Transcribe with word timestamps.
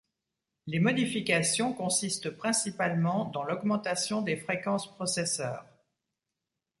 Les 0.65 0.79
modifications 0.79 1.73
consistent 1.73 2.31
principalement 2.35 3.25
dans 3.25 3.43
l'augmentation 3.43 4.23
des 4.23 4.35
fréquences 4.35 4.91
processeurs. 4.95 5.63